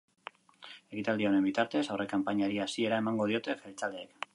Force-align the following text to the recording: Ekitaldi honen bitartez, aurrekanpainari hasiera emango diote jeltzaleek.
Ekitaldi 0.93 1.29
honen 1.31 1.45
bitartez, 1.49 1.85
aurrekanpainari 1.97 2.61
hasiera 2.67 3.05
emango 3.05 3.33
diote 3.35 3.63
jeltzaleek. 3.67 4.25